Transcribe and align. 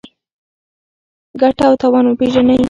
ګټه 1.41 1.63
او 1.69 1.73
تاوان 1.81 2.05
وپېژنئ. 2.07 2.57